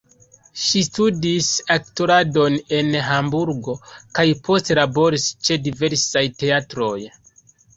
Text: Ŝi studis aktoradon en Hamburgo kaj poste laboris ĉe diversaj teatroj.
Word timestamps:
Ŝi 0.59 0.79
studis 0.85 1.49
aktoradon 1.75 2.57
en 2.79 2.89
Hamburgo 3.09 3.77
kaj 4.21 4.27
poste 4.49 4.79
laboris 4.81 5.29
ĉe 5.47 5.59
diversaj 5.69 6.25
teatroj. 6.43 6.95